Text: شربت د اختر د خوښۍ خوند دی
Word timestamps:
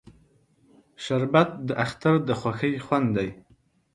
شربت 1.03 1.49
د 1.67 1.69
اختر 1.83 2.15
د 2.27 2.29
خوښۍ 2.39 2.73
خوند 2.85 3.07
دی 3.17 3.29